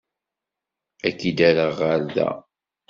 [1.07, 2.29] Ad k-id-rreɣ ɣer da.